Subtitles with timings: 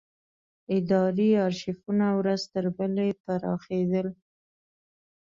[0.77, 4.07] اداري ارشیفونه ورځ تر بلې پراخېدل.